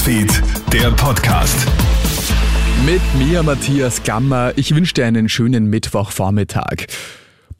[0.00, 1.66] Newsfeed, der Podcast.
[2.86, 4.52] Mit mir, Matthias Gammer.
[4.56, 6.86] Ich wünsche dir einen schönen Mittwochvormittag.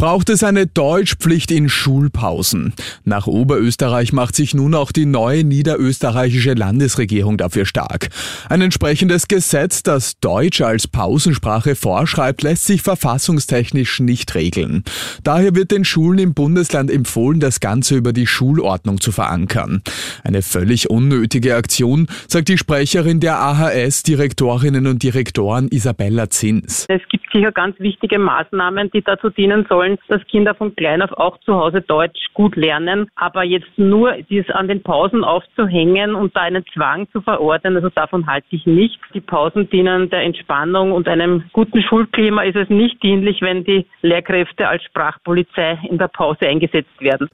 [0.00, 2.72] Braucht es eine Deutschpflicht in Schulpausen?
[3.04, 8.08] Nach Oberösterreich macht sich nun auch die neue niederösterreichische Landesregierung dafür stark.
[8.48, 14.84] Ein entsprechendes Gesetz, das Deutsch als Pausensprache vorschreibt, lässt sich verfassungstechnisch nicht regeln.
[15.22, 19.82] Daher wird den Schulen im Bundesland empfohlen, das Ganze über die Schulordnung zu verankern.
[20.24, 26.86] Eine völlig unnötige Aktion, sagt die Sprecherin der AHS, Direktorinnen und Direktoren Isabella Zins.
[26.88, 31.02] Es gibt sicher ganz wichtige Maßnahmen, die dazu dienen sollen, wollen, dass Kinder von klein
[31.02, 33.08] auf auch zu Hause Deutsch gut lernen.
[33.14, 37.88] Aber jetzt nur dies an den Pausen aufzuhängen und da einen Zwang zu verordnen, also
[37.90, 38.98] davon halte ich nicht.
[39.14, 43.86] Die Pausen dienen der Entspannung und einem guten Schulklima ist es nicht dienlich, wenn die
[44.02, 47.28] Lehrkräfte als Sprachpolizei in der Pause eingesetzt werden.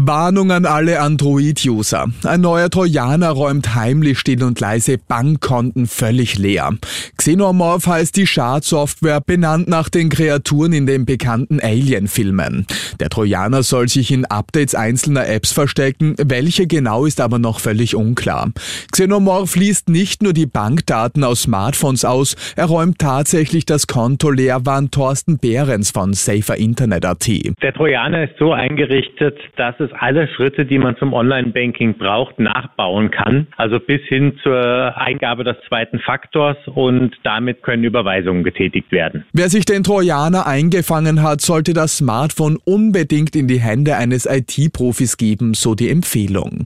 [0.00, 2.06] Warnung an alle Android-User.
[2.22, 6.70] Ein neuer Trojaner räumt heimlich still und leise Bankkonten völlig leer.
[7.16, 12.64] Xenomorph heißt die Schadsoftware, benannt nach den Kreaturen in den bekannten Alien-Filmen.
[13.00, 17.96] Der Trojaner soll sich in Updates einzelner Apps verstecken, welche genau ist aber noch völlig
[17.96, 18.52] unklar.
[18.92, 24.64] Xenomorph liest nicht nur die Bankdaten aus Smartphones aus, er räumt tatsächlich das Konto leer,
[24.64, 27.26] warnt Thorsten Behrens von Safer Internet.at.
[27.26, 32.38] Der Trojaner ist so eingerichtet, dass es Praxis alle Schritte, die man zum Online-Banking braucht,
[32.38, 33.46] nachbauen kann.
[33.56, 39.24] Also bis hin zur Eingabe des zweiten Faktors und damit können Überweisungen getätigt werden.
[39.32, 45.16] Wer sich den Trojaner eingefangen hat, sollte das Smartphone unbedingt in die Hände eines IT-Profis
[45.16, 46.64] geben, so die Empfehlung.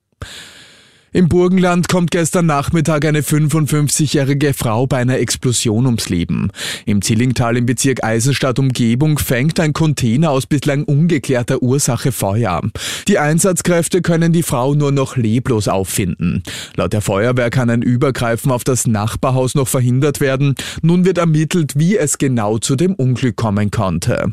[1.14, 6.50] Im Burgenland kommt gestern Nachmittag eine 55-jährige Frau bei einer Explosion ums Leben.
[6.86, 12.62] Im Zillingtal im Bezirk Eisenstadt Umgebung fängt ein Container aus bislang ungeklärter Ursache Feuer.
[13.08, 16.42] Die Einsatzkräfte können die Frau nur noch leblos auffinden.
[16.76, 20.54] Laut der Feuerwehr kann ein Übergreifen auf das Nachbarhaus noch verhindert werden.
[20.80, 24.32] Nun wird ermittelt, wie es genau zu dem Unglück kommen konnte.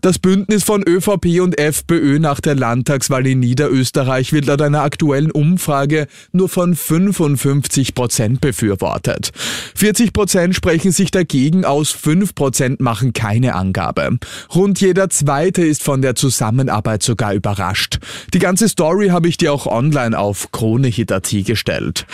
[0.00, 5.32] Das Bündnis von ÖVP und FPÖ nach der Landtagswahl in Niederösterreich wird laut einer aktuellen
[5.32, 9.32] Umfrage nur von 55 Prozent befürwortet.
[9.74, 14.18] 40 Prozent sprechen sich dagegen aus, 5 Prozent machen keine Angabe.
[14.54, 17.98] Rund jeder Zweite ist von der Zusammenarbeit sogar überrascht.
[18.32, 22.06] Die ganze Story habe ich dir auch online auf KroneHit.at gestellt.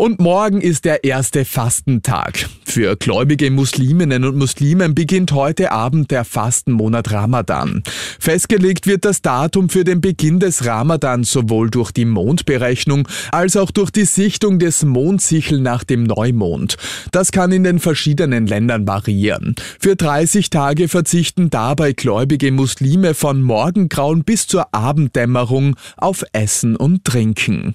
[0.00, 2.48] Und morgen ist der erste Fastentag.
[2.64, 7.82] Für gläubige Musliminnen und Muslimen beginnt heute Abend der Fastenmonat Ramadan.
[8.18, 13.70] Festgelegt wird das Datum für den Beginn des Ramadan sowohl durch die Mondberechnung als auch
[13.70, 16.78] durch die Sichtung des Mondsichel nach dem Neumond.
[17.12, 19.54] Das kann in den verschiedenen Ländern variieren.
[19.78, 27.04] Für 30 Tage verzichten dabei gläubige Muslime von Morgengrauen bis zur Abenddämmerung auf Essen und
[27.04, 27.74] Trinken.